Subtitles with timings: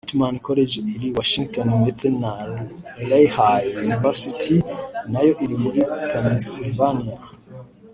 [0.05, 2.31] Whitman College iri i Washington ndetse na
[3.09, 4.55] Lehigh University
[5.11, 7.17] nayo iri muri Pennsylvania